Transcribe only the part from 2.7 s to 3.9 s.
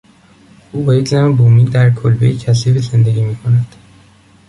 زندگی میکند.